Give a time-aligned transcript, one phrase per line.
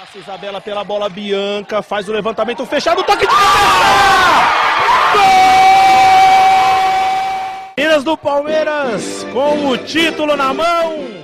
[0.00, 3.50] Passa Isabela pela bola, Bianca faz o levantamento fechado, toque de cabeça!
[5.12, 5.22] Gol!
[7.76, 11.20] Minas do Palmeiras com o título na mão.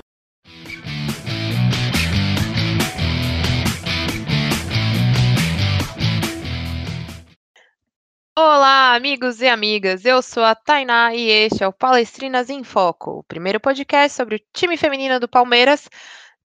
[8.38, 10.04] Olá, amigos e amigas.
[10.04, 14.36] Eu sou a Tainá e este é o Palestrinas em Foco, o primeiro podcast sobre
[14.36, 15.88] o time feminino do Palmeiras.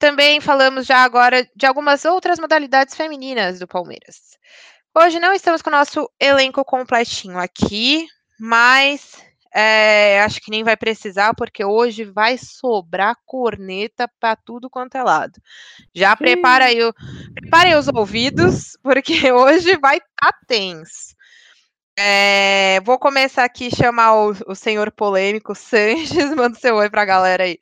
[0.01, 4.35] Também falamos já agora de algumas outras modalidades femininas do Palmeiras.
[4.97, 8.07] Hoje não estamos com o nosso elenco completinho aqui,
[8.39, 14.95] mas é, acho que nem vai precisar, porque hoje vai sobrar corneta para tudo quanto
[14.95, 15.39] é lado.
[15.93, 16.91] Já prepara aí, o,
[17.35, 21.13] preparem os ouvidos, porque hoje vai estar tá tenso.
[21.95, 26.33] É, vou começar aqui a chamar o, o senhor polêmico Sanches.
[26.35, 27.59] Manda seu oi pra galera aí.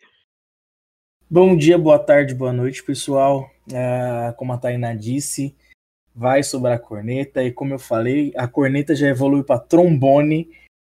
[1.32, 3.52] Bom dia, boa tarde, boa noite, pessoal.
[3.72, 5.56] É, como a Tainá disse,
[6.16, 7.44] vai sobrar a corneta.
[7.44, 10.50] E como eu falei, a corneta já evoluiu para trombone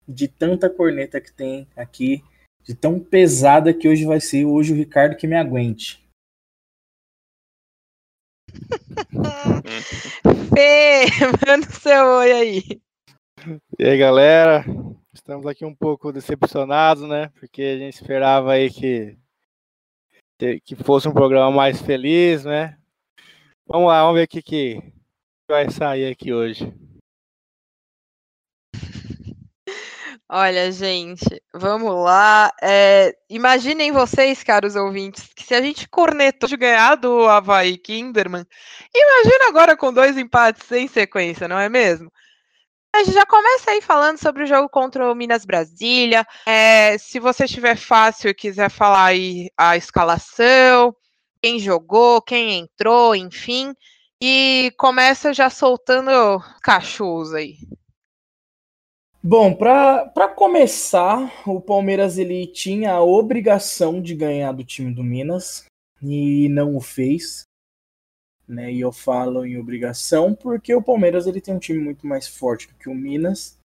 [0.06, 2.22] de tanta corneta que tem aqui,
[2.62, 4.44] de tão pesada que hoje vai ser.
[4.44, 6.06] Hoje o Ricardo que me aguente.
[10.54, 11.06] Fê,
[11.48, 12.62] manda seu oi aí.
[13.78, 14.66] E aí, galera?
[15.14, 17.30] Estamos aqui um pouco decepcionados, né?
[17.40, 19.16] Porque a gente esperava aí que
[20.64, 22.76] que fosse um programa mais feliz, né?
[23.66, 24.82] Vamos lá, vamos ver o que, que
[25.48, 26.72] vai sair aqui hoje.
[30.28, 32.52] Olha, gente, vamos lá.
[32.60, 38.44] É, imaginem vocês, caros ouvintes, que se a gente cornetou de ganhar do Havaí Kinderman,
[38.94, 42.10] imagina agora com dois empates em sequência, não é mesmo?
[42.98, 46.26] Gente já começa aí falando sobre o jogo contra o Minas Brasília.
[46.46, 50.96] É, se você tiver fácil e quiser falar aí a escalação,
[51.42, 53.74] quem jogou, quem entrou, enfim.
[54.20, 56.10] E começa já soltando
[56.62, 57.56] cachorros aí.
[59.22, 65.66] Bom, para começar, o Palmeiras ele tinha a obrigação de ganhar do time do Minas
[66.02, 67.45] e não o fez
[68.48, 68.72] né?
[68.72, 72.68] E eu falo em obrigação porque o Palmeiras ele tem um time muito mais forte
[72.68, 73.58] do que o Minas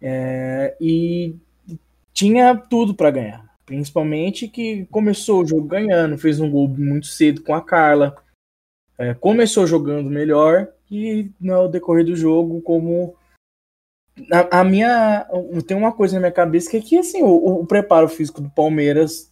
[0.00, 1.36] é, e
[2.12, 3.48] tinha tudo para ganhar.
[3.64, 8.16] Principalmente que começou o jogo ganhando, fez um gol muito cedo com a Carla,
[8.96, 13.14] é, começou jogando melhor e no decorrer do jogo, como
[14.32, 15.28] a, a, minha
[15.66, 18.50] tem uma coisa na minha cabeça que é que assim o, o preparo físico do
[18.50, 19.30] Palmeiras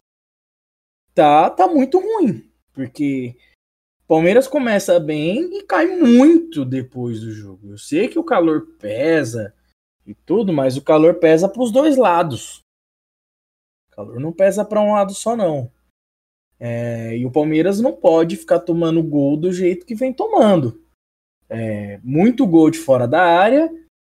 [1.13, 3.35] tá tá muito ruim porque
[4.07, 7.73] Palmeiras começa bem e cai muito depois do jogo.
[7.73, 9.53] Eu sei que o calor pesa
[10.07, 12.61] e tudo, mas o calor pesa para os dois lados.
[13.91, 15.73] O calor não pesa para um lado só, não.
[16.59, 20.81] É, e o Palmeiras não pode ficar tomando gol do jeito que vem tomando.
[21.49, 23.69] É, muito gol de fora da área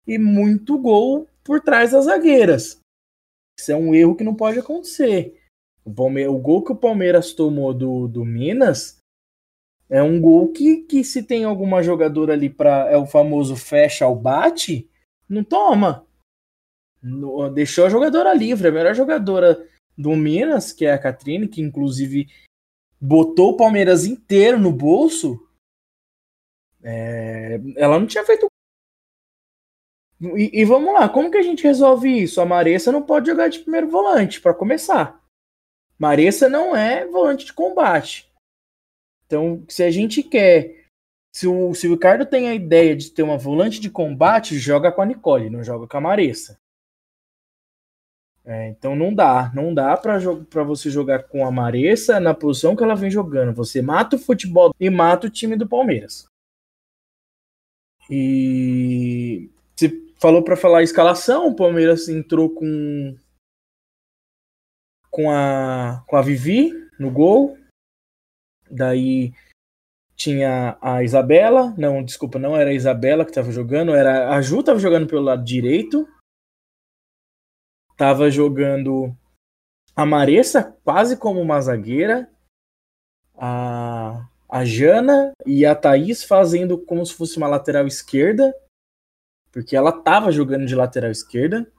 [0.06, 2.80] e muito gol por trás das zagueiras.
[3.58, 5.40] Isso é um erro que não pode acontecer.
[5.84, 9.03] O, o gol que o Palmeiras tomou do, do Minas
[9.88, 14.04] é um gol que, que se tem alguma jogadora ali para é o famoso fecha
[14.04, 14.88] ao bate,
[15.28, 16.06] não toma.
[17.02, 21.60] No, deixou a jogadora livre, a melhor jogadora do Minas, que é a Catrine, que
[21.60, 22.28] inclusive
[23.00, 25.38] botou o Palmeiras inteiro no bolso.
[26.82, 28.46] É, ela não tinha feito.
[30.20, 32.40] E, e, vamos lá, como que a gente resolve isso?
[32.40, 35.22] A Maressa não pode jogar de primeiro volante, para começar.
[35.98, 38.32] Maressa não é volante de combate.
[39.26, 40.84] Então, se a gente quer.
[41.34, 44.92] Se o, se o Ricardo tem a ideia de ter uma volante de combate, joga
[44.92, 46.56] com a Nicole, não joga com a Maressa.
[48.46, 52.84] É, então não dá, não dá para você jogar com a Maressa na posição que
[52.84, 53.54] ela vem jogando.
[53.54, 56.26] Você mata o futebol e mata o time do Palmeiras.
[58.10, 59.88] E você
[60.20, 63.16] falou para falar a escalação, o Palmeiras entrou com
[65.10, 67.56] com a com a Vivi no gol,
[68.70, 69.32] Daí
[70.16, 74.60] tinha a Isabela, não, desculpa, não era a Isabela que estava jogando, era a Ju
[74.60, 76.08] estava jogando pelo lado direito.
[77.96, 79.16] Tava jogando
[79.94, 82.30] a Maressa quase como uma zagueira.
[83.36, 88.54] A, a Jana e a Thaís fazendo como se fosse uma lateral esquerda.
[89.52, 91.70] Porque ela tava jogando de lateral esquerda.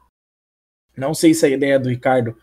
[0.95, 2.37] Não sei se a ideia do Ricardo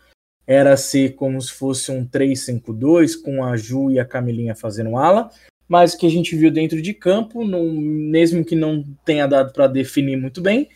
[0.45, 5.29] era ser como se fosse um 3-5-2 com a Ju e a Camilinha fazendo ala,
[5.67, 9.67] mas o que a gente viu dentro de campo, mesmo que não tenha dado para
[9.67, 10.69] definir muito bem,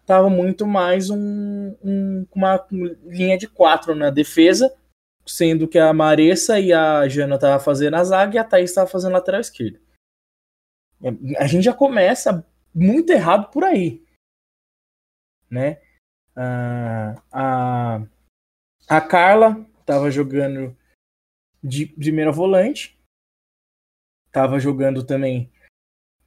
[0.00, 2.66] estava muito mais um, um, uma
[3.04, 4.74] linha de quatro na defesa,
[5.24, 8.90] sendo que a Maressa e a Jana estavam fazendo a zaga e a Thaís estava
[8.90, 9.80] fazendo lateral esquerda.
[11.38, 12.44] A gente já começa
[12.74, 14.02] muito errado por aí,
[15.50, 15.78] né?
[16.36, 18.02] Ah, a,
[18.88, 20.76] a Carla estava jogando
[21.62, 22.98] de primeira volante,
[24.26, 25.50] estava jogando também.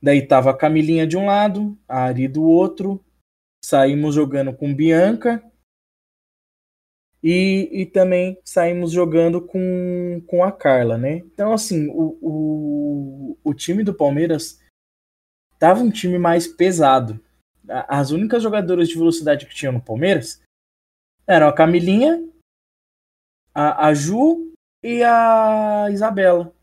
[0.02, 3.04] Daí tava a Camilinha de um lado, a Ari do outro.
[3.64, 5.44] Saímos jogando com Bianca,
[7.24, 11.18] e, e também saímos jogando com, com a Carla, né?
[11.18, 14.62] Então, assim, o, o, o time do Palmeiras
[15.60, 17.20] tava um time mais pesado.
[17.68, 20.42] As únicas jogadoras de velocidade que tinham no Palmeiras
[21.26, 22.24] eram a Camilinha,
[23.58, 26.54] a, a Ju e a Isabela.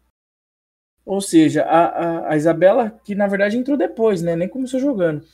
[1.05, 4.37] Ou seja, a, a, a Isabela, que na verdade entrou depois, né?
[4.37, 5.26] Nem começou jogando.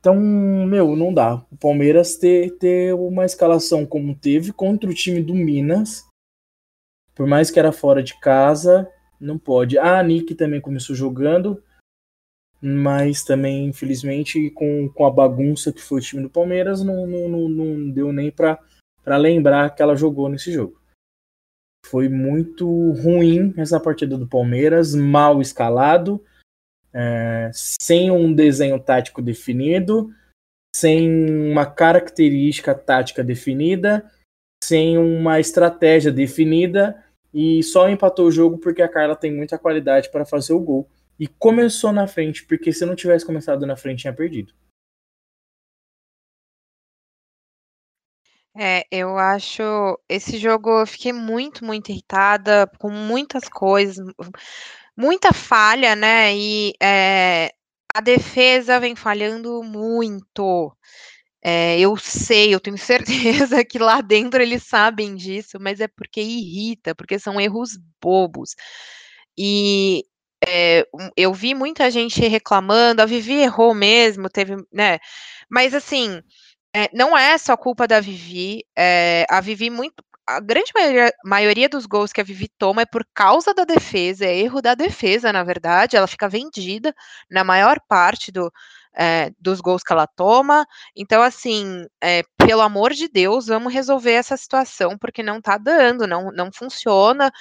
[0.00, 1.44] Então, meu, não dá.
[1.52, 6.06] O Palmeiras ter, ter uma escalação como teve contra o time do Minas,
[7.14, 9.76] por mais que era fora de casa, não pode.
[9.76, 11.62] A Nick também começou jogando,
[12.62, 17.28] mas também, infelizmente, com, com a bagunça que foi o time do Palmeiras, não, não,
[17.28, 18.58] não, não deu nem para
[19.18, 20.77] lembrar que ela jogou nesse jogo.
[21.86, 26.22] Foi muito ruim essa partida do Palmeiras, mal escalado
[26.92, 30.12] é, sem um desenho tático definido,
[30.74, 34.10] sem uma característica tática definida,
[34.62, 40.10] sem uma estratégia definida e só empatou o jogo porque a Carla tem muita qualidade
[40.10, 40.88] para fazer o gol.
[41.18, 44.52] E começou na frente, porque se não tivesse começado na frente, tinha perdido.
[48.60, 49.62] É, eu acho
[50.08, 54.04] esse jogo eu fiquei muito, muito irritada com muitas coisas,
[54.96, 56.34] muita falha, né?
[56.36, 57.52] E é,
[57.94, 60.72] a defesa vem falhando muito.
[61.42, 66.20] É, eu sei, eu tenho certeza que lá dentro eles sabem disso, mas é porque
[66.22, 68.56] irrita, porque são erros bobos.
[69.36, 70.04] E
[70.46, 74.98] é, eu vi muita gente reclamando, a Vivi errou mesmo, teve, né?
[75.50, 76.22] Mas assim,
[76.78, 79.94] é, não é só culpa da Vivi, é, a Vivi muito,
[80.24, 84.24] a grande maioria, maioria, dos gols que a Vivi toma é por causa da defesa,
[84.24, 85.96] é erro da defesa, na verdade.
[85.96, 86.94] Ela fica vendida
[87.28, 88.52] na maior parte do,
[88.94, 90.64] é, dos gols que ela toma.
[90.94, 96.06] Então, assim, é, pelo amor de Deus, vamos resolver essa situação, porque não tá dando,
[96.06, 97.32] não, não funciona.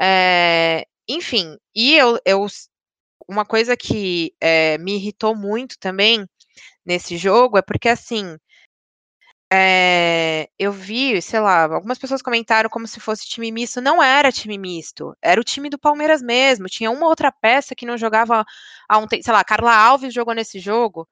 [0.00, 2.46] É, enfim, e eu, eu,
[3.28, 4.34] uma coisa que
[4.80, 6.26] me irritou muito também
[6.84, 8.36] nesse jogo é porque, assim,
[9.54, 13.82] é, eu vi, sei lá, algumas pessoas comentaram como se fosse time misto.
[13.82, 16.68] Não era time misto, era o time do Palmeiras mesmo.
[16.68, 18.46] Tinha uma outra peça que não jogava
[18.88, 19.22] há um tempo.
[19.22, 21.06] Sei lá, Carla Alves jogou nesse jogo.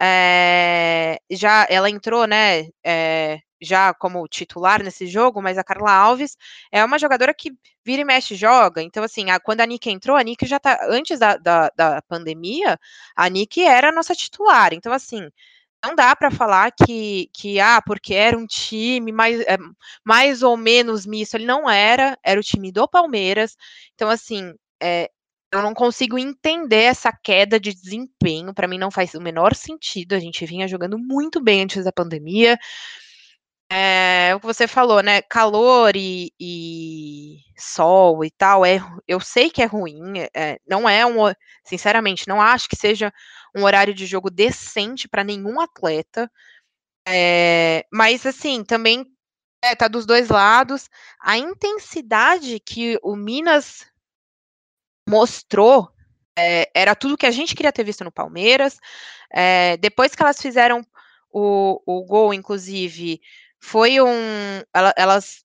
[0.00, 2.68] É, já ela entrou, né?
[2.84, 6.36] É, já como titular nesse jogo, mas a Carla Alves
[6.72, 7.52] é uma jogadora que
[7.84, 8.82] vira e mexe joga.
[8.82, 10.78] Então, assim, a, quando a Nick entrou, a Nick já tá.
[10.88, 12.78] Antes da, da, da pandemia,
[13.16, 14.72] a Nick era a nossa titular.
[14.74, 15.28] Então, assim
[15.84, 19.56] não dá para falar que, que, ah, porque era um time mais, é,
[20.04, 21.34] mais ou menos misto.
[21.34, 23.56] Ele não era, era o time do Palmeiras.
[23.94, 25.10] Então, assim, é,
[25.52, 28.54] eu não consigo entender essa queda de desempenho.
[28.54, 30.14] Para mim, não faz o menor sentido.
[30.14, 32.58] A gente vinha jogando muito bem antes da pandemia.
[33.72, 35.22] É, o que você falou, né?
[35.22, 41.06] Calor e, e, sol e tal, é, eu sei que é ruim, é, não é
[41.06, 41.32] um,
[41.64, 43.12] sinceramente, não acho que seja
[43.54, 46.28] um horário de jogo decente para nenhum atleta,
[47.06, 49.06] é, mas assim, também
[49.62, 50.88] é, tá dos dois lados.
[51.20, 53.86] A intensidade que o Minas
[55.08, 55.90] mostrou
[56.36, 58.78] é, era tudo que a gente queria ter visto no Palmeiras.
[59.32, 60.84] É, depois que elas fizeram
[61.30, 63.20] o, o gol, inclusive,
[63.60, 64.62] foi um.
[64.96, 65.44] Elas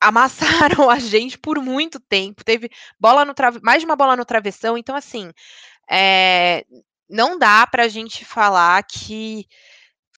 [0.00, 2.44] amassaram a gente por muito tempo.
[2.44, 4.76] Teve bola no mais de uma bola no travessão.
[4.76, 5.30] Então, assim,
[5.90, 6.64] é...
[7.08, 9.46] não dá para a gente falar que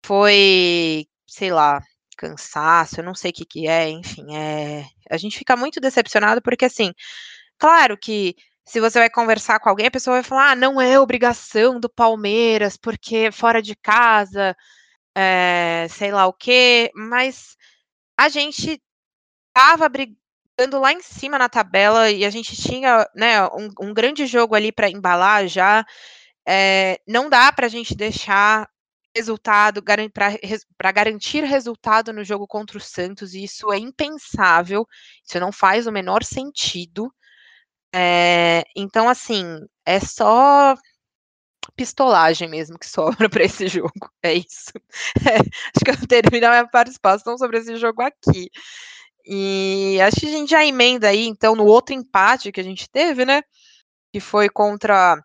[0.05, 1.81] foi, sei lá,
[2.17, 4.85] cansaço, eu não sei o que, que é, enfim, é...
[5.11, 6.93] a gente fica muito decepcionado porque, assim,
[7.59, 8.35] claro que
[8.67, 11.89] se você vai conversar com alguém, a pessoa vai falar, ah, não é obrigação do
[11.89, 14.55] Palmeiras, porque fora de casa
[15.21, 17.57] é, sei lá o quê, mas
[18.17, 18.81] a gente
[19.49, 24.27] estava brigando lá em cima na tabela e a gente tinha né, um, um grande
[24.27, 25.85] jogo ali para embalar já.
[26.47, 28.71] É, não dá para a gente deixar
[29.15, 34.87] resultado para garantir resultado no jogo contra o Santos, e isso é impensável,
[35.27, 37.13] isso não faz o menor sentido.
[37.93, 39.45] É, então, assim,
[39.85, 40.77] é só
[41.77, 43.91] pistolagem mesmo que sobra para esse jogo.
[44.23, 44.73] É isso.
[45.29, 48.51] É, acho que eu termino a minha participação sobre esse jogo aqui.
[49.25, 52.91] E acho que a gente já emenda aí, então, no outro empate que a gente
[52.91, 53.43] teve, né?
[54.13, 55.23] Que foi contra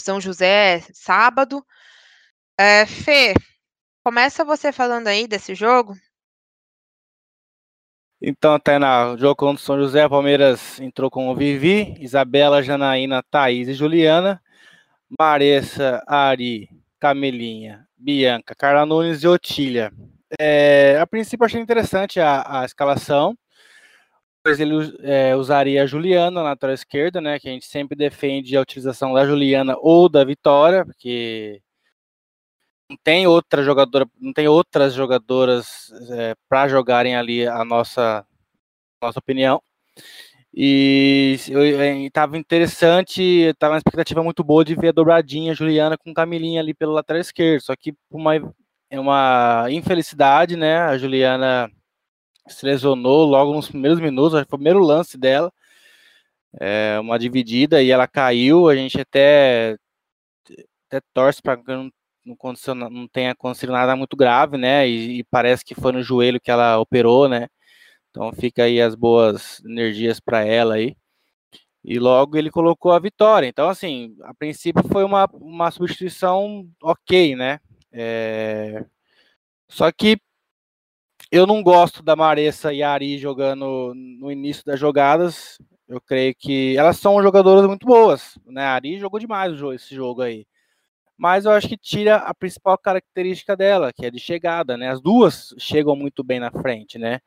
[0.00, 1.64] São José sábado.
[2.58, 3.34] É, Fê,
[4.04, 5.94] começa você falando aí desse jogo.
[8.20, 13.74] Então, Tainá, jogo contra São José, Palmeiras entrou com o Vivi, Isabela, Janaína, Thaís e
[13.74, 14.42] Juliana,
[15.18, 19.92] Maressa, Ari, Camelinha, Bianca, Carla Nunes e Otília.
[20.38, 23.36] É, a princípio achei interessante a, a escalação,
[24.42, 28.56] pois ele é, usaria a Juliana na lateral esquerda, né, que a gente sempre defende
[28.56, 31.62] a utilização da Juliana ou da Vitória, porque
[32.90, 38.26] não tem outra jogadora, não tem outras jogadoras é, para jogarem ali a nossa,
[39.02, 39.62] nossa opinião.
[40.60, 41.36] E
[42.04, 46.74] estava interessante, estava uma expectativa muito boa de ver a dobradinha Juliana com Camilinha ali
[46.74, 47.62] pelo lateral esquerdo.
[47.62, 48.34] Só que uma,
[48.90, 50.78] é uma infelicidade, né?
[50.78, 51.70] A Juliana
[52.48, 55.52] se lesionou logo nos primeiros minutos, foi o primeiro lance dela.
[56.60, 58.68] É uma dividida e ela caiu.
[58.68, 59.76] A gente até,
[60.88, 61.90] até torce para que não,
[62.24, 64.88] não, não tenha acontecido nada muito grave, né?
[64.88, 67.48] E, e parece que foi no joelho que ela operou, né?
[68.10, 70.96] Então fica aí as boas energias para ela aí.
[71.84, 73.46] E logo ele colocou a vitória.
[73.46, 77.60] Então, assim, a princípio foi uma, uma substituição ok, né?
[77.92, 78.84] É...
[79.68, 80.18] Só que
[81.30, 85.58] eu não gosto da Maressa e a Ari jogando no início das jogadas.
[85.88, 88.62] Eu creio que elas são jogadoras muito boas, né?
[88.64, 90.46] A Ari jogou demais esse jogo aí.
[91.16, 94.88] Mas eu acho que tira a principal característica dela, que é de chegada, né?
[94.90, 97.20] As duas chegam muito bem na frente, né?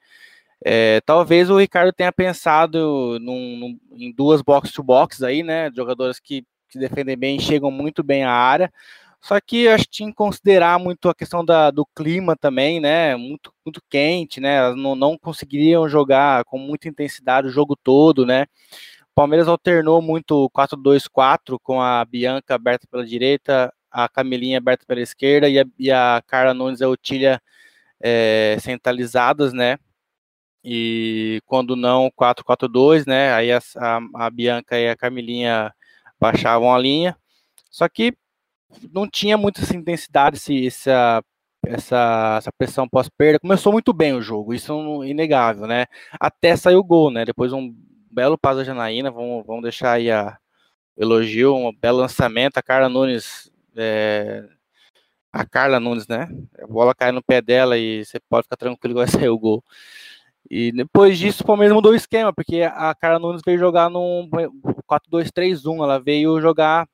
[0.63, 5.71] É, talvez o Ricardo tenha pensado num, num, em duas box-to-box aí, né?
[5.75, 8.71] Jogadores que, que defendem bem, chegam muito bem à área.
[9.21, 13.15] Só que acho que tinha que considerar muito a questão da, do clima também, né?
[13.15, 14.57] Muito, muito quente, né?
[14.57, 18.45] Elas não, não conseguiriam jogar com muita intensidade o jogo todo, né?
[19.11, 25.01] O Palmeiras alternou muito 4-2-4 com a Bianca aberta pela direita, a Camilinha aberta pela
[25.01, 27.41] esquerda e a, e a Carla Nunes e a Otília
[28.01, 29.77] é, centralizadas, né?
[30.63, 33.33] E quando não 4-4-2, né?
[33.33, 35.73] Aí a, a, a, Bianca e a Carmelinha
[36.19, 37.17] baixavam a linha.
[37.69, 38.13] Só que
[38.91, 41.23] não tinha muita essa intensidade, esse, essa,
[41.65, 43.39] essa, essa pressão pós-perda.
[43.39, 45.85] Começou muito bem o jogo, isso é inegável, né?
[46.19, 47.25] Até saiu o gol, né?
[47.25, 47.73] Depois um
[48.11, 50.37] belo passo da Janaína, vamos, vamos deixar aí a
[50.97, 52.57] elogio, um belo lançamento.
[52.57, 53.51] A Carla Nunes.
[53.75, 54.47] É,
[55.31, 56.27] a Carla Nunes, né?
[56.61, 59.39] A bola cai no pé dela e você pode ficar tranquilo que vai sair o
[59.39, 59.63] gol.
[60.53, 64.29] E depois disso, o Palmeiras mudou o esquema, porque a Cara Nunes veio jogar num
[64.85, 66.89] 4-2-3-1, ela veio jogar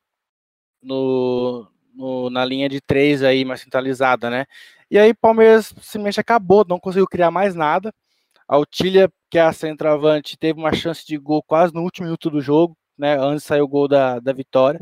[0.79, 4.45] no, no, na linha de três aí, mais centralizada, né?
[4.91, 7.91] E aí Palmeiras simplesmente acabou, não conseguiu criar mais nada.
[8.47, 12.29] A Otília, que é a centroavante, teve uma chance de gol quase no último minuto
[12.29, 13.17] do jogo, né?
[13.19, 14.79] Antes saiu o gol da, da vitória.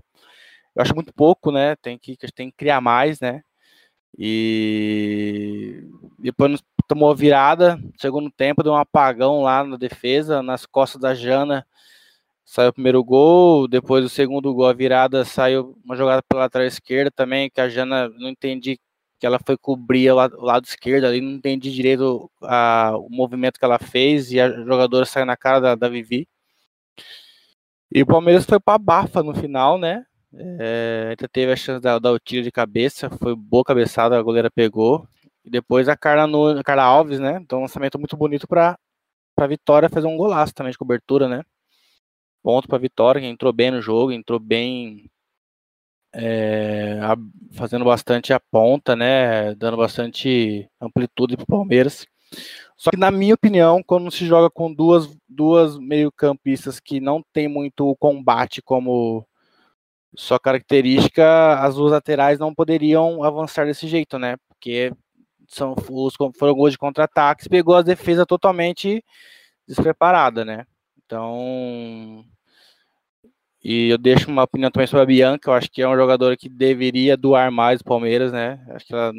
[0.76, 1.78] Eu acho muito pouco, né?
[1.78, 3.42] Tem que, tem que criar mais, né?
[4.18, 5.82] E
[6.20, 11.14] depois tomou a virada, segundo tempo, deu um apagão lá na defesa, nas costas da
[11.14, 11.66] Jana.
[12.46, 16.68] Saiu o primeiro gol, depois do segundo gol, a virada saiu uma jogada pela lateral
[16.68, 18.80] esquerda também, que a Jana não entendi
[19.20, 23.10] que ela foi cobrir o lado, o lado esquerdo ali, não entendi direito a, o
[23.10, 26.28] movimento que ela fez e a jogadora saiu na cara da, da Vivi.
[27.92, 30.06] E o Palmeiras foi para bafa no final, né?
[30.34, 34.52] É, ainda teve a chance da, o tiro de cabeça, foi boa cabeçada, a goleira
[34.52, 35.08] pegou.
[35.46, 37.40] E depois a Carla, no, a Carla Alves, né?
[37.42, 38.78] Então, um lançamento muito bonito para
[39.38, 41.44] a Vitória fazer um golaço também de cobertura, né?
[42.44, 45.10] Ponto para Vitória, que entrou bem no jogo, entrou bem
[46.14, 47.16] é, a,
[47.54, 49.54] fazendo bastante a ponta, né?
[49.56, 52.08] Dando bastante amplitude para o Palmeiras.
[52.76, 57.48] Só que, na minha opinião, quando se joga com duas, duas meio-campistas que não tem
[57.48, 59.26] muito combate como
[60.16, 64.38] sua característica, as duas laterais não poderiam avançar desse jeito, né?
[64.48, 64.92] Porque
[65.48, 69.04] são os foram gols de contra-ataques, pegou a defesa totalmente
[69.68, 70.66] despreparada, né?
[71.06, 72.26] Então,
[73.64, 76.38] e eu deixo uma opinião também sobre a Bianca, eu acho que é uma jogadora
[76.38, 78.64] que deveria doar mais o Palmeiras, né?
[78.70, 79.12] Acho que ela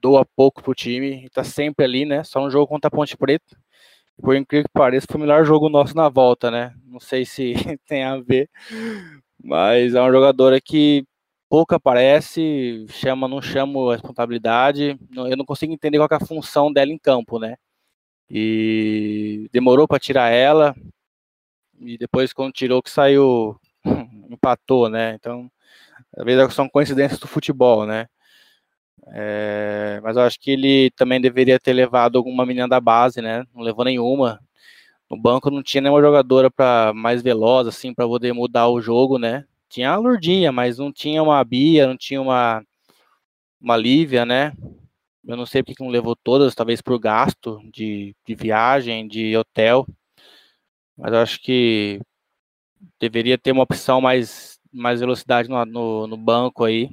[0.00, 2.24] doa pouco pro time, tá sempre ali, né?
[2.24, 3.56] Só um jogo contra a Ponte Preta.
[4.22, 6.74] Por incrível que pareça, foi o melhor jogo nosso na volta, né?
[6.86, 7.54] Não sei se
[7.86, 8.48] tem a ver,
[9.42, 11.04] mas é uma jogadora que
[11.50, 14.96] pouco aparece, chama, não chama a responsabilidade.
[15.12, 17.56] Eu não consigo entender qual é a função dela em campo, né?
[18.30, 20.74] E demorou para tirar ela.
[21.80, 23.58] E depois, quando tirou, que saiu,
[24.30, 25.14] empatou, né?
[25.14, 25.50] Então,
[26.16, 28.06] às vezes são coincidências do futebol, né?
[29.12, 33.44] É, mas eu acho que ele também deveria ter levado alguma menina da base, né?
[33.54, 34.40] Não levou nenhuma.
[35.10, 39.18] No banco não tinha nenhuma jogadora para mais veloz, assim, para poder mudar o jogo,
[39.18, 39.46] né?
[39.70, 42.62] Tinha a Lurdinha, mas não tinha uma Bia, não tinha uma,
[43.60, 44.52] uma Lívia, né?
[45.24, 49.86] Eu não sei porque não levou todas, talvez por gasto de, de viagem, de hotel.
[50.96, 52.00] Mas eu acho que
[52.98, 56.90] deveria ter uma opção mais, mais velocidade no, no, no banco aí.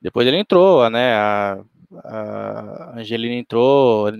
[0.00, 1.14] Depois ele entrou, né?
[1.14, 1.64] A,
[2.04, 4.10] a Angelina entrou,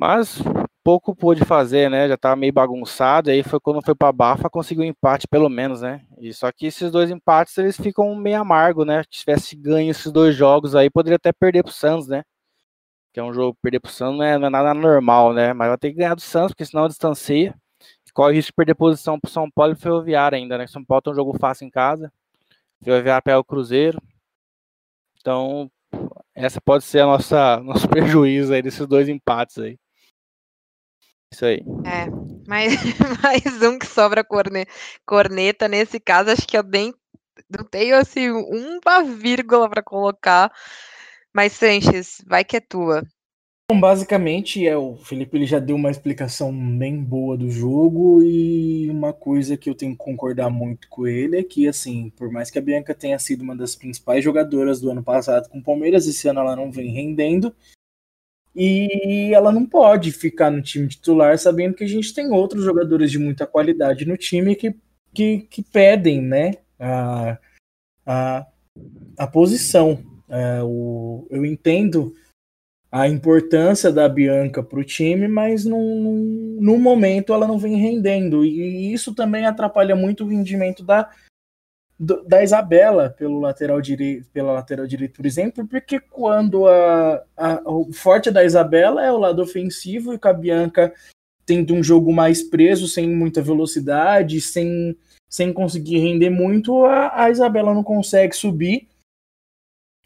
[0.00, 0.42] mas
[0.82, 2.08] pouco pôde fazer, né?
[2.08, 5.82] Já tava meio bagunçado, aí foi quando foi para Bafa, conseguiu um empate pelo menos,
[5.82, 6.06] né?
[6.18, 9.02] E só que esses dois empates eles ficam meio amargo, né?
[9.02, 12.22] Se tivesse ganho esses dois jogos aí, poderia até perder pro Santos, né?
[13.12, 15.52] Que é um jogo perder pro Santos não é, não é nada normal, né?
[15.52, 17.54] Mas vai ter que ganhar do Santos, porque senão distancia.
[18.14, 20.66] Corre o risco de perder posição pro São Paulo e Ferroviário ainda, né?
[20.66, 22.12] São Paulo tem um jogo fácil em casa.
[22.82, 24.00] Ferroviário pega o Cruzeiro.
[25.20, 25.70] Então,
[26.34, 29.78] essa pode ser a nossa nosso prejuízo aí desses dois empates aí.
[31.32, 31.62] Isso aí.
[31.86, 32.06] É,
[32.48, 32.74] mais,
[33.22, 34.66] mais um que sobra corne,
[35.06, 35.68] corneta.
[35.68, 36.92] Nesse caso, acho que eu nem
[37.48, 40.52] não tenho assim uma vírgula para colocar.
[41.32, 43.04] Mas Sanches, vai que é tua.
[43.70, 48.90] Bom, basicamente, é, o Felipe ele já deu uma explicação bem boa do jogo e
[48.90, 52.50] uma coisa que eu tenho que concordar muito com ele é que, assim, por mais
[52.50, 56.08] que a Bianca tenha sido uma das principais jogadoras do ano passado com o Palmeiras,
[56.08, 57.54] esse ano ela não vem rendendo
[58.54, 63.10] e ela não pode ficar no time titular sabendo que a gente tem outros jogadores
[63.10, 64.74] de muita qualidade no time que,
[65.14, 67.38] que, que pedem, né, a,
[68.04, 68.46] a,
[69.18, 69.98] a posição.
[70.28, 72.14] É, o, eu entendo
[72.90, 75.80] a importância da Bianca para o time, mas no,
[76.60, 78.44] no momento ela não vem rendendo.
[78.44, 81.08] E isso também atrapalha muito o rendimento da,
[82.00, 87.92] da Isabela pelo lateral direito, pela lateral direito, por exemplo, porque quando a, a, o
[87.92, 90.94] forte da Isabela é o lado ofensivo e com a Bianca
[91.44, 94.96] tendo um jogo mais preso, sem muita velocidade, sem,
[95.28, 98.88] sem conseguir render muito, a, a Isabela não consegue subir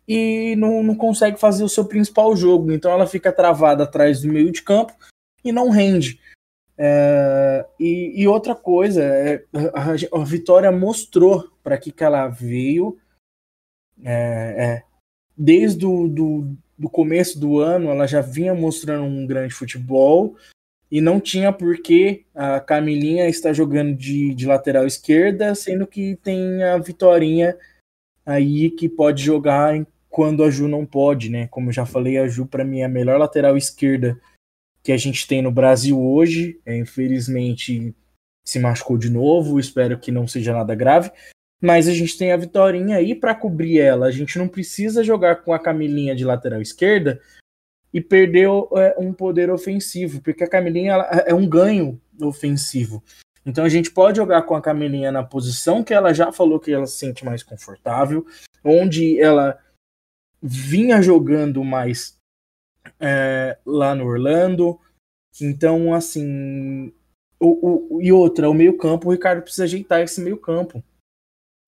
[0.08, 2.72] e não, não consegue fazer o seu principal jogo.
[2.72, 4.94] Então ela fica travada atrás do meio de campo
[5.44, 6.18] e não rende.
[6.76, 12.98] É, e, e, outra coisa, é, a, a, Vitória mostrou para que, que ela veio.
[14.02, 14.82] É, é,
[15.36, 20.36] desde o do, do começo do ano, ela já vinha mostrando um grande futebol
[20.90, 26.16] e não tinha por que a Camilinha estar jogando de, de lateral esquerda, sendo que
[26.22, 27.56] tem a Vitorinha
[28.26, 29.74] aí que pode jogar
[30.08, 31.48] quando a Ju não pode, né?
[31.48, 34.20] Como eu já falei, a Ju para mim é a melhor lateral esquerda
[34.84, 36.60] que a gente tem no Brasil hoje.
[36.66, 37.94] É, infelizmente
[38.46, 41.10] se machucou de novo, espero que não seja nada grave.
[41.62, 44.06] Mas a gente tem a Vitorinha aí para cobrir ela.
[44.06, 47.18] A gente não precisa jogar com a Camilinha de lateral esquerda
[47.92, 53.02] e perder é, um poder ofensivo, porque a Camilinha ela, é um ganho ofensivo.
[53.46, 56.72] Então a gente pode jogar com a Camilinha na posição que ela já falou que
[56.72, 58.26] ela se sente mais confortável,
[58.62, 59.58] onde ela
[60.42, 62.18] vinha jogando mais
[63.00, 64.78] é, lá no Orlando.
[65.40, 66.92] Então, assim.
[67.40, 70.82] O, o, e outra, o meio-campo, o Ricardo precisa ajeitar esse meio-campo.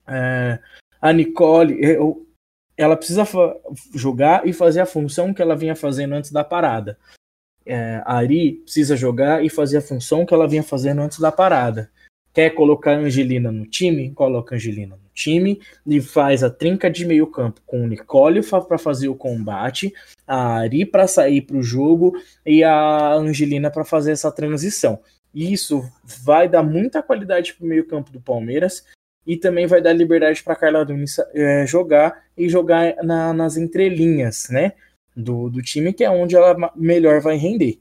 [0.07, 0.59] É,
[1.01, 1.79] a Nicole,
[2.77, 3.25] ela precisa
[3.95, 6.99] jogar e fazer a função que ela vinha fazendo antes da parada.
[7.65, 11.33] É, a Ari precisa jogar e fazer a função que ela vinha fazendo antes da
[11.33, 11.91] parada.
[12.33, 14.13] Quer colocar a Angelina no time?
[14.13, 18.79] Coloca a Angelina time e faz a trinca de meio campo com o Nicole para
[18.79, 19.93] fazer o combate,
[20.27, 22.13] a Ari para sair para o jogo
[22.45, 25.01] e a Angelina para fazer essa transição.
[25.35, 28.85] Isso vai dar muita qualidade para o meio campo do Palmeiras
[29.27, 34.49] e também vai dar liberdade para Carla Nunes é, jogar e jogar na, nas entrelinhas,
[34.51, 34.73] né?
[35.17, 37.81] Do, do time, que é onde ela melhor vai render.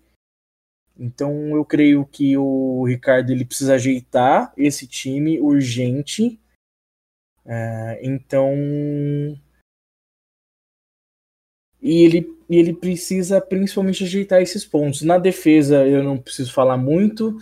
[0.98, 6.40] Então eu creio que o Ricardo ele precisa ajeitar esse time urgente.
[7.46, 8.54] É, então
[11.82, 15.04] e ele, ele precisa principalmente ajeitar esses pontos.
[15.04, 17.38] Na defesa eu não preciso falar muito.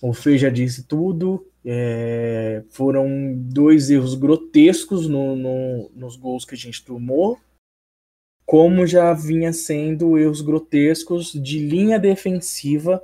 [0.00, 1.46] O Fê já disse tudo.
[1.64, 7.38] É, foram dois erros grotescos no, no, nos gols que a gente tomou
[8.52, 13.02] como já vinha sendo erros grotescos de linha defensiva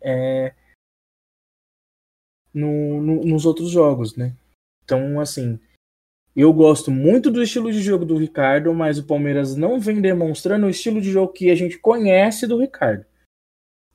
[0.00, 0.54] é,
[2.52, 4.36] no, nos outros jogos, né?
[4.84, 5.58] Então, assim,
[6.36, 10.66] eu gosto muito do estilo de jogo do Ricardo, mas o Palmeiras não vem demonstrando
[10.66, 13.04] o estilo de jogo que a gente conhece do Ricardo.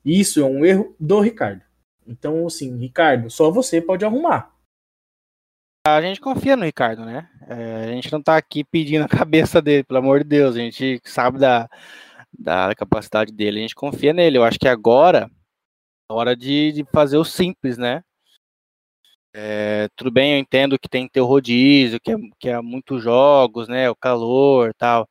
[0.04, 1.62] Isso é um erro do Ricardo.
[2.06, 4.50] Então, assim, Ricardo, só você pode arrumar
[5.86, 7.28] a gente confia no Ricardo, né?
[7.48, 10.54] É, a gente não tá aqui pedindo a cabeça dele, pelo amor de Deus.
[10.54, 11.68] A gente sabe da,
[12.38, 14.38] da capacidade dele, a gente confia nele.
[14.38, 15.30] Eu acho que agora
[16.10, 18.02] é hora de, de fazer o simples, né?
[19.32, 22.60] É, tudo bem, eu entendo que tem que ter o rodízio, que é, que é
[22.60, 23.88] muitos jogos, né?
[23.88, 25.08] O calor tal.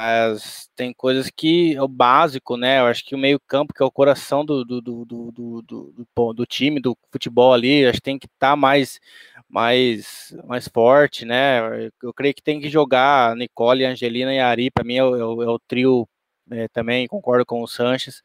[0.00, 2.80] Mas tem coisas que é o básico, né?
[2.80, 6.46] Eu acho que o meio-campo, que é o coração do, do, do, do, do, do,
[6.46, 9.00] time, do futebol ali, acho que tem que estar tá mais,
[9.48, 11.90] mais, mais forte, né?
[12.02, 15.04] Eu creio que tem que jogar Nicole, Angelina e Ari, para mim é é é
[15.04, 16.08] o trio
[16.50, 18.22] é, também, concordo com o Sanches.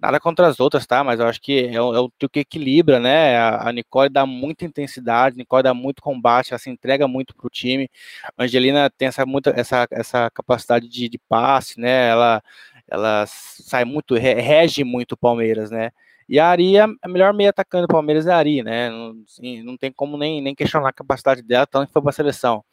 [0.00, 1.04] Nada contra as outras, tá?
[1.04, 3.36] Mas eu acho que é o, é o que equilibra, né?
[3.36, 7.50] A, a, Nicole dá muita intensidade, Nicole dá muito combate, ela se entrega muito pro
[7.50, 7.90] time.
[8.38, 12.08] A Angelina tem essa, muita, essa, essa capacidade de, de passe, né?
[12.08, 12.42] Ela,
[12.88, 15.90] ela sai muito, rege muito o Palmeiras, né?
[16.26, 18.88] E a Ari, a melhor meia atacante do Palmeiras é a Ari, né?
[18.88, 22.12] Não, assim, não tem como nem, nem questionar a capacidade dela, tanto que foi para
[22.12, 22.64] seleção.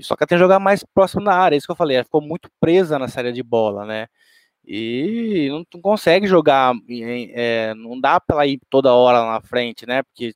[0.00, 1.96] Só que ela tem que jogar mais próximo da área, é isso que eu falei.
[1.96, 4.06] Ela ficou muito presa na série de bola, né?
[4.70, 6.74] E não, consegue jogar,
[7.32, 10.02] é, não dá para ir toda hora na frente, né?
[10.02, 10.34] Porque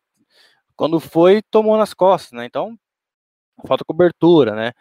[0.74, 2.46] quando foi, tomou nas costas, né?
[2.46, 2.74] Então,
[3.66, 4.72] falta cobertura, né?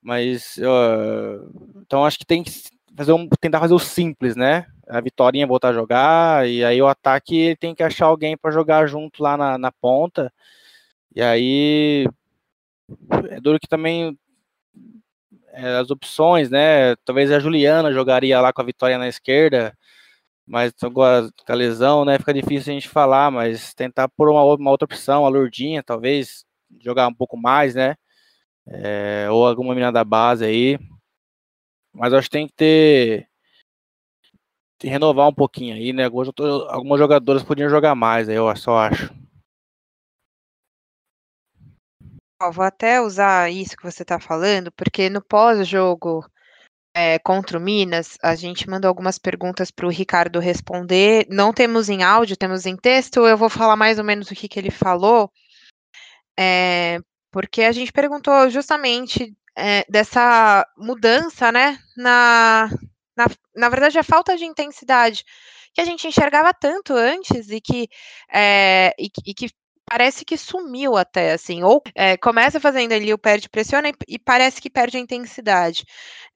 [0.00, 2.50] Mas, uh, então acho que tem que
[2.96, 4.66] fazer um, tentar fazer o simples, né?
[4.88, 8.86] A Vitorinha voltar a jogar, e aí o ataque tem que achar alguém para jogar
[8.86, 10.32] junto lá na, na ponta.
[11.14, 12.06] E aí
[13.30, 14.18] é duro que também
[15.54, 16.96] as opções, né?
[17.04, 19.76] Talvez a Juliana jogaria lá com a Vitória na esquerda,
[20.46, 22.18] mas agora com a lesão, né?
[22.18, 26.44] Fica difícil a gente falar, mas tentar por uma, uma outra opção, a Lourdinha, talvez
[26.80, 27.96] jogar um pouco mais, né?
[28.66, 30.78] É, ou alguma mina da base aí.
[31.92, 33.28] Mas acho que tem que ter.
[34.78, 36.04] Tem que renovar um pouquinho aí, né?
[36.04, 36.28] Algumas,
[36.68, 39.23] algumas jogadoras podiam jogar mais, aí eu só acho.
[42.52, 46.24] Vou até usar isso que você está falando, porque no pós-jogo
[46.94, 51.26] é, contra o Minas, a gente mandou algumas perguntas para o Ricardo responder.
[51.28, 53.26] Não temos em áudio, temos em texto.
[53.26, 55.30] Eu vou falar mais ou menos o que, que ele falou,
[56.38, 56.98] é,
[57.32, 62.68] porque a gente perguntou justamente é, dessa mudança, né, na,
[63.16, 65.24] na, na verdade, a falta de intensidade
[65.72, 67.88] que a gente enxergava tanto antes e que,
[68.32, 69.48] é, e, e que
[69.86, 74.18] parece que sumiu até, assim, ou é, começa fazendo ali o perde pressiona e, e
[74.18, 75.84] parece que perde a intensidade.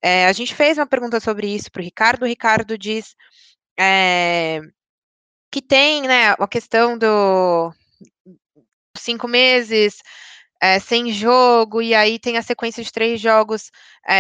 [0.03, 3.15] É, a gente fez uma pergunta sobre isso para o Ricardo, o Ricardo diz
[3.79, 4.61] é,
[5.51, 7.73] que tem, né, a questão do
[8.97, 9.99] cinco meses
[10.83, 13.71] sem jogo, e aí tem a sequência de três jogos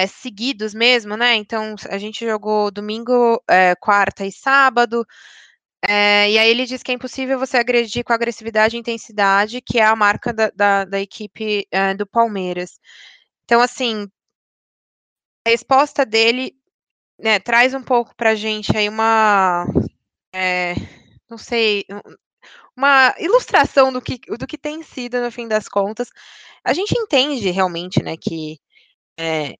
[0.08, 1.34] seguidos mesmo, né?
[1.34, 3.42] Então a gente jogou domingo,
[3.80, 5.04] quarta e sábado.
[5.86, 9.78] É, e aí ele diz que é impossível você agredir com agressividade e intensidade, que
[9.78, 12.80] é a marca da, da, da equipe é, do Palmeiras.
[13.44, 14.08] Então, assim,
[15.46, 16.54] a resposta dele
[17.18, 19.66] né, traz um pouco para a gente aí uma,
[20.34, 20.74] é,
[21.30, 21.84] não sei,
[22.76, 26.10] uma ilustração do que, do que tem sido no fim das contas.
[26.64, 28.58] A gente entende realmente, né, que
[29.18, 29.54] é,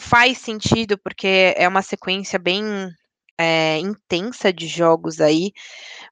[0.00, 2.62] faz sentido, porque é uma sequência bem
[3.38, 5.52] é, intensa de jogos aí,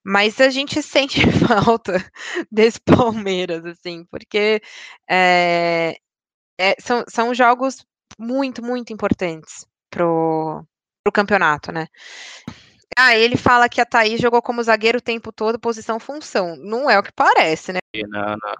[0.04, 2.04] mas a gente sente falta
[2.50, 4.60] desse Palmeiras, assim, porque
[5.08, 5.96] é,
[6.58, 7.84] é, são, são jogos
[8.18, 10.64] muito, muito importantes pro,
[11.04, 11.86] pro campeonato, né?
[12.96, 16.56] Ah, ele fala que a Thaís jogou como zagueiro o tempo todo, posição-função.
[16.56, 17.78] Não é o que parece, né?
[18.06, 18.54] Não, não.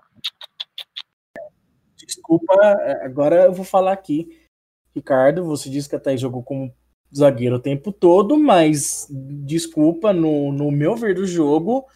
[1.96, 2.54] Desculpa,
[3.02, 4.48] agora eu vou falar aqui.
[4.94, 6.74] Ricardo, você disse que a Thaís jogou como
[7.14, 11.86] zagueiro o tempo todo, mas desculpa, no, no meu ver do jogo,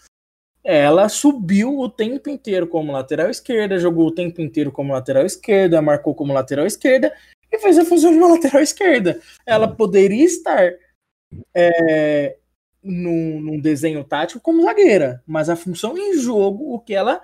[0.62, 5.80] ela subiu o tempo inteiro como lateral esquerda, jogou o tempo inteiro como lateral esquerda,
[5.80, 7.14] marcou como lateral esquerda
[7.50, 9.20] e fez a função de uma lateral esquerda.
[9.46, 10.72] Ela poderia estar
[11.54, 12.36] é,
[12.82, 17.22] num, num, desenho tático como zagueira, mas a função em jogo, o que ela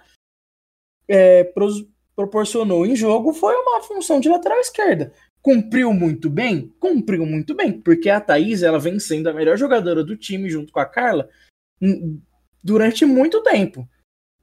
[1.09, 5.13] é, pros, proporcionou em jogo foi uma função de lateral esquerda.
[5.43, 6.73] Cumpriu muito bem?
[6.79, 10.73] Cumpriu muito bem, porque a Thaís ela vem sendo a melhor jogadora do time junto
[10.73, 11.29] com a Carla
[12.63, 13.89] durante muito tempo.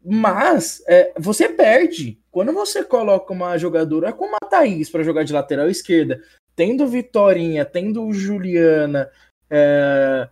[0.04, 5.34] Mas é, você perde quando você coloca uma jogadora como a Thaís para jogar de
[5.34, 6.22] lateral esquerda,
[6.56, 9.10] tendo Vitorinha, tendo Juliana
[9.50, 10.28] é,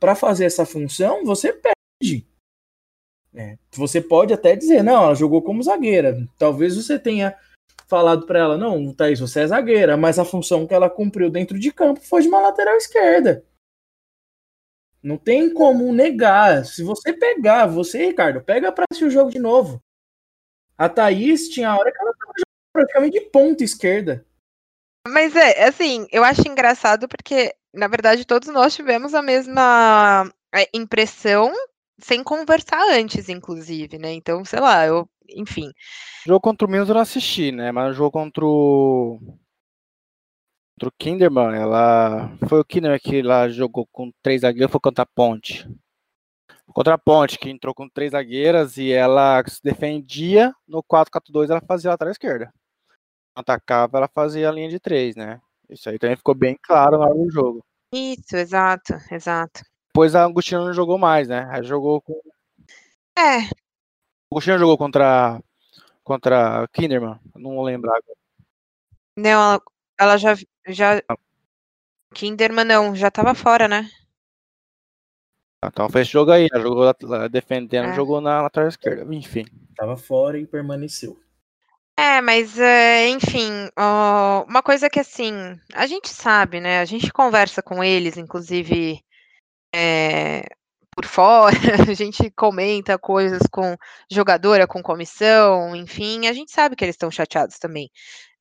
[0.00, 2.26] para fazer essa função, você perde.
[3.34, 6.26] É, você pode até dizer, não, ela jogou como zagueira.
[6.38, 7.36] Talvez você tenha
[7.86, 11.58] falado para ela: não, Thaís, você é zagueira, mas a função que ela cumpriu dentro
[11.58, 13.44] de campo foi de uma lateral esquerda.
[15.02, 16.64] Não tem como negar.
[16.64, 19.82] Se você pegar, você, Ricardo, pega para assistir o jogo de novo.
[20.76, 22.32] A Thaís tinha a hora que ela estava
[22.72, 24.26] praticamente de ponta esquerda.
[25.06, 30.68] Mas é, assim, eu acho engraçado porque, na verdade, todos nós tivemos a mesma é,
[30.74, 31.52] impressão
[32.00, 34.12] sem conversar antes, inclusive, né?
[34.12, 35.68] Então, sei lá, eu enfim.
[36.26, 37.72] O jogo contra o Minas eu não assisti, né?
[37.72, 39.18] Mas o jogo contra o.
[40.74, 42.30] Contra o Kinderman, ela.
[42.48, 45.68] Foi o Kinderman que lá jogou com três zagueiros, foi contra a Ponte.
[46.72, 51.62] Contra a Ponte, que entrou com três zagueiras e ela se defendia no 4-4-2, ela
[51.66, 52.52] fazia lateral esquerda.
[53.34, 55.40] Atacava, ela fazia a linha de três, né?
[55.70, 57.64] Isso aí também ficou bem claro na hora do jogo.
[57.92, 59.62] Isso, exato, exato.
[59.88, 61.48] Depois a Agostina não jogou mais, né?
[61.50, 62.20] Aí jogou com.
[63.18, 63.48] É.
[64.30, 65.40] O Agostina jogou contra.
[66.04, 68.18] Contra Kinderman, não vou lembrar agora.
[69.16, 69.62] Não, ela,
[69.98, 70.34] ela já.
[70.68, 71.02] já...
[72.14, 73.90] Kinderman não, já tava fora, né?
[75.62, 77.94] Então fez esse jogo aí, ela jogou lá defendendo, É.
[77.94, 79.44] jogou na lateral esquerda, enfim.
[79.76, 81.20] Tava fora e permaneceu.
[81.98, 83.50] É, mas é, enfim,
[84.46, 85.32] uma coisa que assim,
[85.74, 86.78] a gente sabe, né?
[86.78, 89.04] A gente conversa com eles, inclusive
[89.74, 90.44] é,
[90.98, 91.56] por fora,
[91.88, 93.76] a gente comenta coisas com
[94.10, 97.88] jogadora, com comissão, enfim, a gente sabe que eles estão chateados também.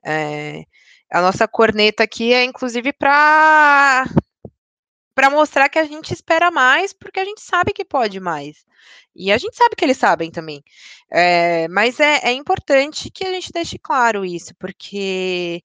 [0.03, 0.63] É,
[1.11, 4.05] a nossa corneta aqui é inclusive para
[5.13, 8.65] para mostrar que a gente espera mais, porque a gente sabe que pode mais.
[9.15, 10.63] E a gente sabe que eles sabem também.
[11.11, 15.61] É, mas é, é importante que a gente deixe claro isso, porque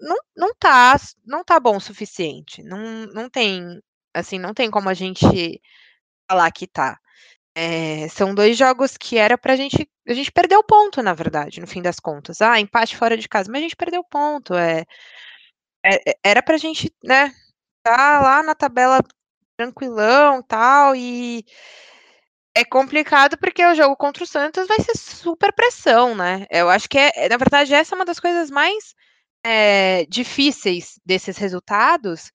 [0.00, 2.62] não, não tá não tá bom o suficiente.
[2.64, 3.80] Não, não tem
[4.14, 5.60] assim, não tem como a gente
[6.30, 6.98] falar que tá.
[7.56, 9.88] É, são dois jogos que era pra gente.
[10.08, 12.40] A gente perdeu ponto, na verdade, no fim das contas.
[12.42, 14.54] Ah, empate fora de casa, mas a gente perdeu ponto.
[14.54, 14.84] É,
[15.84, 17.32] é, era pra gente, né,
[17.82, 19.00] tá lá na tabela
[19.58, 21.44] tranquilão tal, e
[22.54, 26.46] é complicado porque o jogo contra o Santos vai ser super pressão, né?
[26.50, 28.94] Eu acho que é, na verdade, essa é uma das coisas mais
[29.44, 32.32] é, difíceis desses resultados,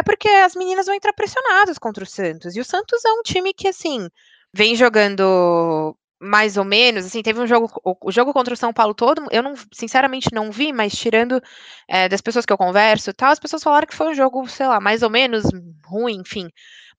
[0.00, 2.56] é porque as meninas vão entrar pressionadas contra o Santos.
[2.56, 4.08] E o Santos é um time que, assim,
[4.52, 8.92] vem jogando mais ou menos, assim, teve um jogo, o, jogo contra o São Paulo
[8.92, 11.40] todo, eu não, sinceramente não vi, mas tirando
[11.88, 14.66] é, das pessoas que eu converso tal, as pessoas falaram que foi um jogo, sei
[14.66, 15.44] lá, mais ou menos
[15.86, 16.50] ruim, enfim.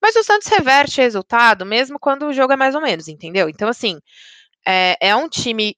[0.02, 3.48] Mas o Santos reverte o resultado, mesmo quando o jogo é mais ou menos, entendeu?
[3.48, 4.00] Então, assim,
[4.68, 5.76] é, é um time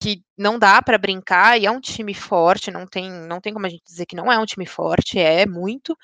[0.00, 3.66] que não dá para brincar e é um time forte, não tem, não tem como
[3.66, 5.96] a gente dizer que não é um time forte, é muito.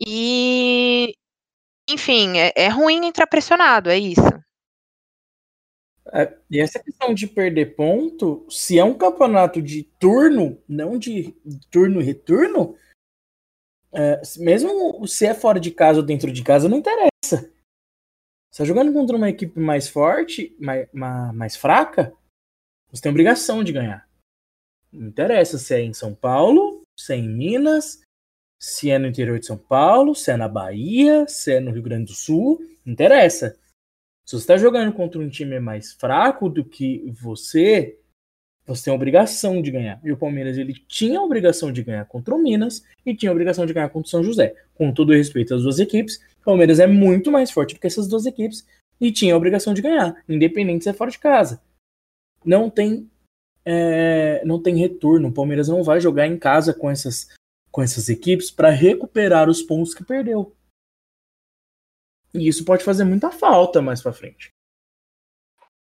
[0.00, 1.14] E,
[1.88, 4.20] enfim, é, é ruim entrar pressionado, é isso.
[6.12, 11.34] É, e essa questão de perder ponto, se é um campeonato de turno, não de
[11.70, 12.76] turno e retorno,
[13.92, 17.52] é, mesmo se é fora de casa ou dentro de casa, não interessa.
[18.50, 22.14] Você tá jogando contra uma equipe mais forte, mais, mais, mais fraca,
[22.90, 24.08] você tem obrigação de ganhar.
[24.90, 28.00] Não interessa se é em São Paulo, se é em Minas,
[28.58, 31.82] se é no interior de São Paulo, se é na Bahia, se é no Rio
[31.82, 33.56] Grande do Sul, não interessa.
[34.26, 37.98] Se você está jogando contra um time mais fraco do que você,
[38.66, 39.98] você tem a obrigação de ganhar.
[40.04, 43.32] E o Palmeiras ele tinha a obrigação de ganhar contra o Minas e tinha a
[43.32, 44.54] obrigação de ganhar contra o São José.
[44.74, 48.06] Com todo respeito às duas equipes, o Palmeiras é muito mais forte do que essas
[48.06, 48.66] duas equipes
[49.00, 51.62] e tinha a obrigação de ganhar, independente se é fora de casa.
[52.44, 53.08] Não tem
[53.64, 55.28] é, não tem retorno.
[55.28, 57.28] O Palmeiras não vai jogar em casa com essas
[57.78, 60.52] com essas equipes para recuperar os pontos que perdeu.
[62.34, 64.52] E isso pode fazer muita falta mais para frente.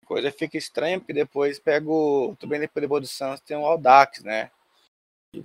[0.04, 2.36] Coisa fica estranha, porque depois pego.
[2.40, 4.50] Também depois, do Santos tem o Audax, né?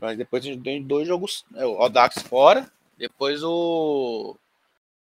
[0.00, 1.44] Mas depois tem dois jogos.
[1.52, 4.34] O Audax fora, depois o.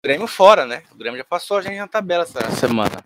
[0.05, 0.85] Grêmio fora, né?
[0.93, 3.03] O Grêmio já passou a gente na tabela essa semana.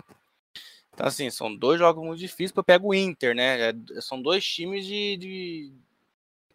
[0.93, 3.73] Então, assim, são dois jogos muito difíceis, eu pego o Inter, né?
[4.01, 5.73] São dois times de, de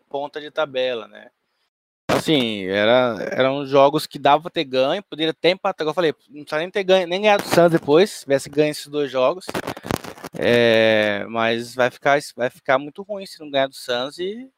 [0.09, 1.31] ponta de tabela, né?
[2.15, 5.89] Assim, era, eram jogos que dava pra ter ganho, poderia ter empatado.
[5.89, 8.71] Eu falei, não precisa nem ter ganho, nem ganhar do Santos depois, se tivesse ganho
[8.71, 9.45] esses dois jogos.
[10.37, 14.49] É, mas vai ficar, vai ficar muito ruim se não ganhar do Santos e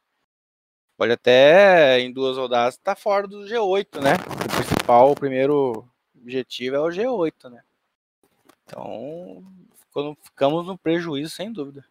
[0.98, 4.14] pode até em duas rodadas estar tá fora do G8, né?
[4.14, 7.62] O principal, o primeiro objetivo é o G8, né?
[8.66, 9.44] Então,
[10.22, 11.84] ficamos no prejuízo sem dúvida.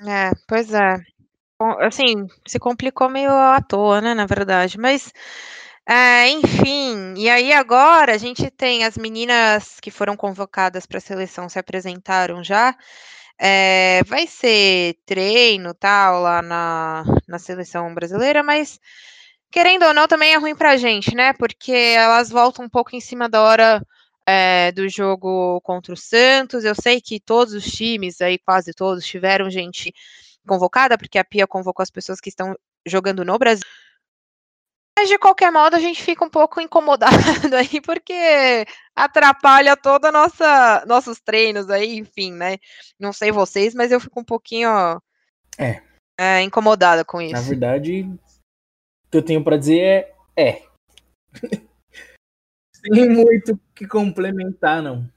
[0.00, 0.96] É, pois é
[1.80, 5.12] assim, se complicou meio à toa, né, na verdade, mas
[5.88, 11.00] é, enfim, e aí agora a gente tem as meninas que foram convocadas para a
[11.00, 12.76] seleção se apresentaram já.
[13.38, 18.78] É, vai ser treino tal lá na, na seleção brasileira, mas
[19.50, 21.32] querendo ou não, também é ruim para a gente, né?
[21.34, 23.82] Porque elas voltam um pouco em cima da hora
[24.26, 26.64] é, do jogo contra o Santos.
[26.64, 29.92] Eu sei que todos os times, aí quase todos, tiveram gente
[30.46, 33.66] convocada, porque a Pia convocou as pessoas que estão jogando no Brasil.
[34.98, 37.16] Mas de qualquer modo a gente fica um pouco incomodado
[37.56, 42.58] aí, porque atrapalha toda a nossa nossos treinos aí, enfim, né?
[42.98, 44.70] Não sei vocês, mas eu fico um pouquinho
[45.58, 45.82] É.
[46.18, 47.32] é, incomodada com isso.
[47.32, 48.18] Na verdade, o
[49.10, 50.12] que eu tenho pra dizer é.
[50.36, 50.62] É.
[52.74, 55.08] Sem muito o que complementar, não.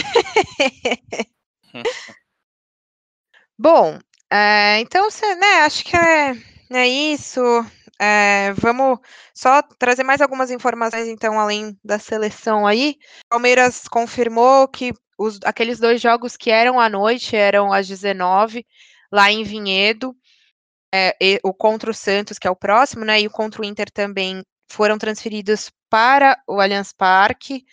[3.58, 3.98] Bom,
[4.32, 6.36] é, então, né, acho que é,
[6.72, 7.40] é isso.
[8.00, 8.98] É, vamos
[9.34, 12.96] só trazer mais algumas informações, então, além da seleção aí.
[13.28, 18.64] Palmeiras confirmou que os, aqueles dois jogos que eram à noite, eram às 19,
[19.12, 20.16] lá em Vinhedo,
[20.94, 23.64] é, e, o contra o Santos, que é o próximo, né, e o contra o
[23.64, 27.64] Inter também foram transferidos para o Allianz Parque,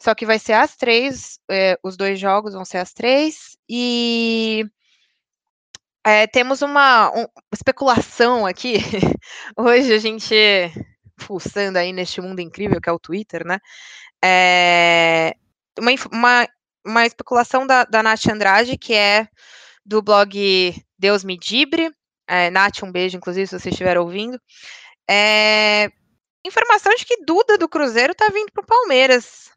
[0.00, 4.64] só que vai ser às três, é, os dois jogos vão ser às três, e
[6.04, 8.74] é, temos uma, uma, especulação aqui.
[9.56, 10.34] Hoje a gente
[11.26, 13.58] pulsando aí neste mundo incrível que é o Twitter, né?
[14.22, 15.34] É,
[15.78, 16.48] uma, uma,
[16.84, 19.26] uma especulação da, da Nath Andrade, que é
[19.84, 21.90] do blog Deus Me Dibre.
[22.28, 24.38] É, Nath, um beijo, inclusive, se você estiver ouvindo.
[25.08, 25.90] É,
[26.44, 29.50] informação de que Duda do Cruzeiro tá vindo para o Palmeiras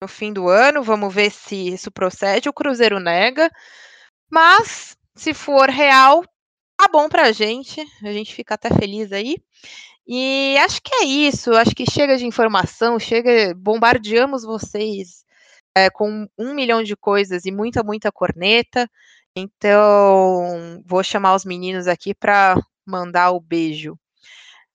[0.00, 0.82] no fim do ano.
[0.82, 2.48] Vamos ver se isso procede.
[2.48, 3.50] O Cruzeiro nega,
[4.30, 6.22] mas se for real,
[6.76, 7.80] tá bom pra gente.
[8.04, 9.36] A gente fica até feliz aí.
[10.06, 11.52] E acho que é isso.
[11.54, 15.24] Acho que chega de informação, chega, bombardeamos vocês
[15.76, 18.88] é, com um milhão de coisas e muita, muita corneta.
[19.36, 22.54] Então, vou chamar os meninos aqui para
[22.86, 23.98] mandar o beijo.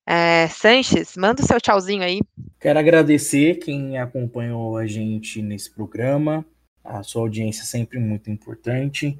[0.05, 2.19] É, Sanches, manda o seu tchauzinho aí.
[2.59, 6.45] Quero agradecer quem acompanhou a gente nesse programa.
[6.83, 9.17] A sua audiência é sempre muito importante.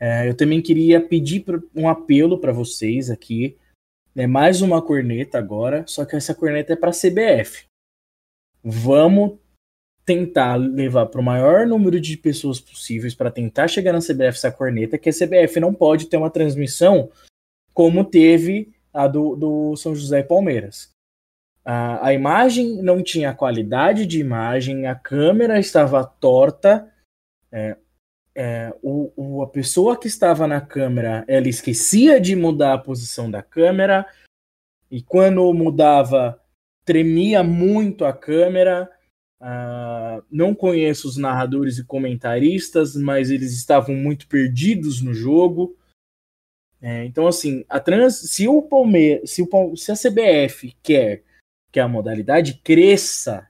[0.00, 1.44] É, eu também queria pedir
[1.76, 3.58] um apelo para vocês aqui.
[4.16, 7.66] É mais uma corneta agora, só que essa corneta é para a CBF.
[8.64, 9.38] Vamos
[10.04, 14.50] tentar levar para o maior número de pessoas possíveis para tentar chegar na CBF essa
[14.50, 17.10] corneta, que a CBF não pode ter uma transmissão
[17.72, 20.90] como teve a do, do São José Palmeiras.
[21.64, 26.90] A, a imagem não tinha qualidade de imagem, a câmera estava torta,
[27.52, 27.76] é,
[28.34, 33.30] é, o, o, a pessoa que estava na câmera ela esquecia de mudar a posição
[33.30, 34.06] da câmera
[34.90, 36.40] e quando mudava
[36.84, 38.90] tremia muito a câmera.
[39.40, 45.78] Uh, não conheço os narradores e comentaristas, mas eles estavam muito perdidos no jogo.
[46.82, 51.22] É, então, assim, a trans, se o Palmeiras, se, o, se a CBF quer
[51.70, 53.48] que a modalidade cresça,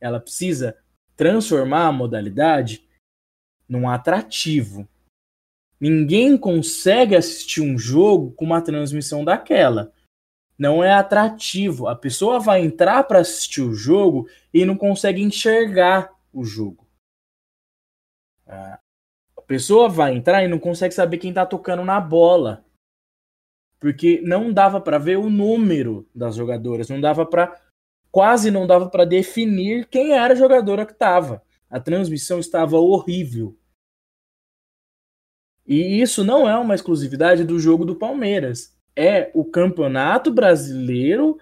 [0.00, 0.76] ela precisa
[1.14, 2.84] transformar a modalidade
[3.72, 4.86] num atrativo.
[5.80, 9.90] Ninguém consegue assistir um jogo com uma transmissão daquela.
[10.58, 11.88] Não é atrativo.
[11.88, 16.86] A pessoa vai entrar para assistir o jogo e não consegue enxergar o jogo.
[18.46, 18.78] A
[19.46, 22.62] pessoa vai entrar e não consegue saber quem está tocando na bola.
[23.80, 27.58] Porque não dava para ver o número das jogadoras, não dava para
[28.10, 31.42] quase não dava para definir quem era a jogadora que estava.
[31.70, 33.56] A transmissão estava horrível.
[35.66, 38.74] E isso não é uma exclusividade do jogo do Palmeiras.
[38.96, 41.38] É o Campeonato Brasileiro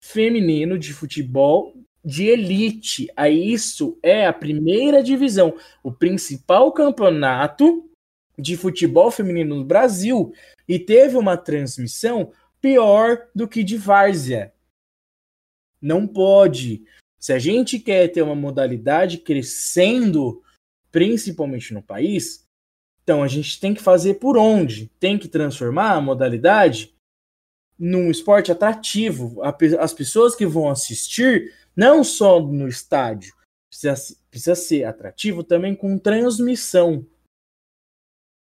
[0.00, 3.08] Feminino de Futebol de Elite.
[3.16, 7.88] Aí isso é a primeira divisão, o principal campeonato
[8.38, 10.32] de futebol feminino no Brasil
[10.66, 14.52] e teve uma transmissão pior do que de várzea.
[15.80, 16.84] Não pode.
[17.18, 20.42] Se a gente quer ter uma modalidade crescendo,
[20.90, 22.41] principalmente no país,
[23.02, 24.90] então a gente tem que fazer por onde?
[25.00, 26.94] Tem que transformar a modalidade
[27.78, 29.42] num esporte atrativo.
[29.80, 33.34] As pessoas que vão assistir, não só no estádio,
[33.68, 37.04] precisa, precisa ser atrativo também com transmissão.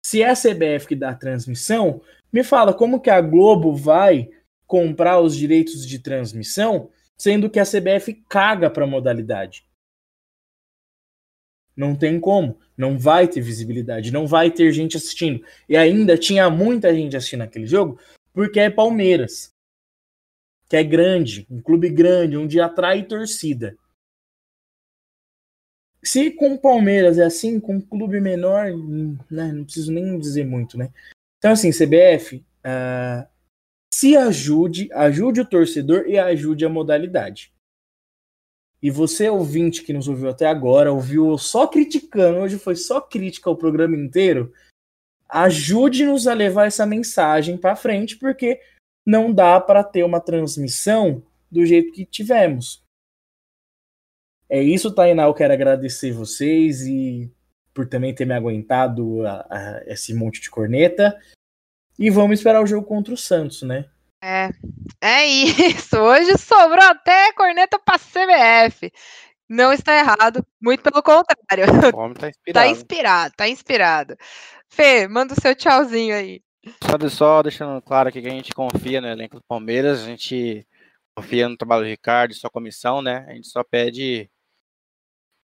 [0.05, 4.29] Se é a CBF que dá a transmissão, me fala como que a Globo vai
[4.67, 9.65] comprar os direitos de transmissão, sendo que a CBF caga para a modalidade.
[11.77, 12.59] Não tem como.
[12.77, 15.45] Não vai ter visibilidade, não vai ter gente assistindo.
[15.69, 17.99] E ainda tinha muita gente assistindo aquele jogo
[18.33, 19.53] porque é Palmeiras.
[20.69, 23.77] Que é grande, um clube grande, onde atrai torcida.
[26.03, 28.67] Se com Palmeiras é assim, com um clube menor,
[29.31, 30.91] né, não preciso nem dizer muito, né?
[31.39, 33.29] Então, assim, CBF, uh, ah,
[33.93, 37.52] se ajude, ajude o torcedor e ajude a modalidade.
[38.83, 43.49] E você, ouvinte que nos ouviu até agora, ouviu só criticando, hoje foi só crítica
[43.49, 44.53] o programa inteiro,
[45.29, 48.61] ajude-nos a levar essa mensagem para frente, porque
[49.07, 52.83] não dá para ter uma transmissão do jeito que tivemos.
[54.49, 55.25] É isso, Tainá.
[55.25, 57.33] Eu quero agradecer vocês e
[57.73, 61.19] por também ter me aguentado a, a, esse monte de corneta.
[61.99, 63.89] E vamos esperar o jogo contra o Santos, né?
[64.23, 64.51] É,
[65.01, 65.97] é isso.
[65.99, 68.93] Hoje sobrou até corneta para CBF.
[69.49, 71.93] Não está errado, muito pelo contrário.
[71.93, 72.55] O homem tá inspirado.
[72.55, 74.17] Tá inspirado, tá inspirado.
[74.71, 76.41] Fê, manda o seu tchauzinho aí.
[76.85, 80.67] Só, só deixando claro aqui que a gente confia no elenco do Palmeiras, a gente
[81.15, 83.27] confia no trabalho do Ricardo e sua comissão, né?
[83.29, 84.31] A gente só pede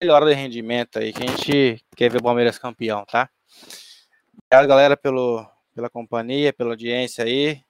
[0.03, 3.31] melhora de rendimento aí, que a gente quer ver o Palmeiras campeão, tá?
[4.35, 7.63] Obrigado, galera, pelo, pela companhia, pela audiência aí.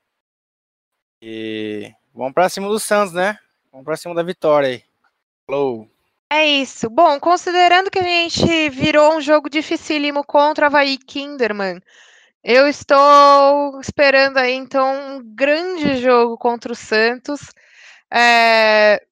[1.20, 3.38] E vamos pra cima do Santos, né?
[3.70, 4.82] Vamos pra cima da vitória aí.
[5.46, 5.88] Falou!
[6.30, 6.90] É isso.
[6.90, 11.80] Bom, considerando que a gente virou um jogo dificílimo contra a Havaí Kinderman,
[12.42, 17.40] eu estou esperando aí, então, um grande jogo contra o Santos.
[18.12, 19.02] É,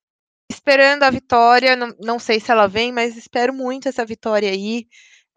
[0.48, 4.86] esperando a vitória, não, não, sei se ela vem, mas espero muito essa vitória aí.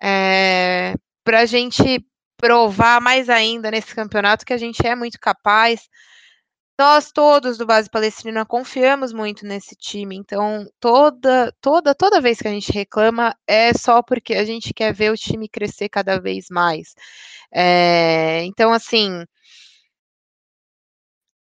[0.02, 0.94] É,
[1.24, 2.06] para a gente
[2.38, 5.90] provar mais ainda nesse campeonato que a gente é muito capaz.
[6.80, 12.48] Nós todos do Base Palestrina confiamos muito nesse time, então toda, toda, toda vez que
[12.48, 16.48] a gente reclama é só porque a gente quer ver o time crescer cada vez
[16.52, 16.94] mais.
[17.52, 19.26] É, então, assim,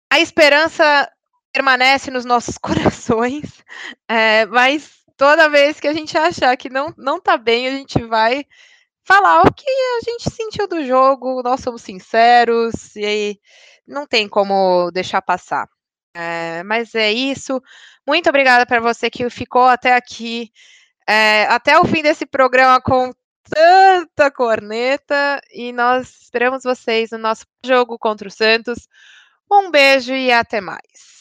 [0.09, 1.11] a esperança
[1.53, 3.63] permanece nos nossos corações,
[4.07, 8.03] é, mas toda vez que a gente achar que não, não tá bem, a gente
[8.05, 8.43] vai
[9.03, 13.39] falar o que a gente sentiu do jogo, nós somos sinceros, e
[13.87, 15.67] não tem como deixar passar.
[16.13, 17.61] É, mas é isso.
[18.05, 20.51] Muito obrigada para você que ficou até aqui,
[21.07, 23.13] é, até o fim desse programa com
[23.49, 25.41] tanta corneta.
[25.51, 28.87] E nós esperamos vocês no nosso jogo contra o Santos.
[29.51, 31.16] Um beijo e até mais.